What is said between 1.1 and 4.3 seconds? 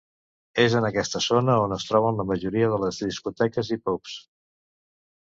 zona on es troben la majoria de les discoteques i pubs.